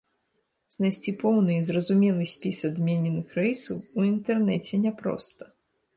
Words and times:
Знайсці 0.75 1.11
поўны 1.23 1.57
і 1.57 1.67
зразумелы 1.67 2.25
спіс 2.33 2.57
адмененых 2.69 3.27
рэйсаў 3.41 3.77
у 3.85 3.99
інтэрнэце 4.11 4.83
няпроста. 4.87 5.43